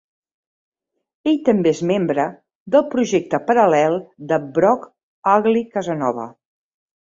Ell 1.31 1.35
també 1.49 1.73
és 1.77 1.81
membre 1.89 2.25
del 2.77 2.87
projecte 2.95 3.41
paral·lel 3.51 4.01
de 4.33 4.41
Brock 4.57 4.91
Ugly 5.37 5.65
Casanova. 5.79 6.29